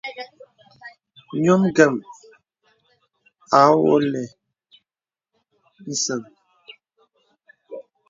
Ǹyɔ̄m 1.41 1.61
ngəm 1.69 1.93
à 3.59 3.61
wɔ̄lə̀ 3.81 4.27
nsəŋ. 5.89 6.21